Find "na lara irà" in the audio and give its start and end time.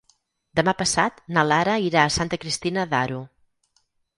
1.37-2.07